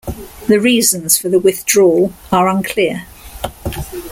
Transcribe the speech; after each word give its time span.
The 0.47 0.59
reasons 0.59 1.19
for 1.19 1.29
the 1.29 1.37
withdrawal 1.37 2.11
are 2.31 2.47
unclear. 2.47 3.05